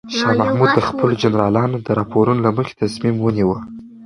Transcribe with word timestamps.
شاه 0.15 0.33
محمود 0.41 0.69
د 0.77 0.81
خپلو 0.89 1.13
جنرالانو 1.23 1.77
د 1.85 1.87
راپورونو 1.99 2.41
له 2.45 2.51
مخې 2.57 2.73
تصمیم 2.81 3.15
ونیو. 3.19 3.51